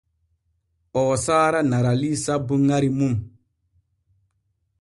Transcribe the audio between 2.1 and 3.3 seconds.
sabbu ŋari mum.